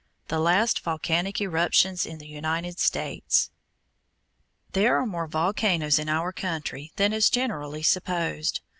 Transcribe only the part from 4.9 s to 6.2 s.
are more volcanoes in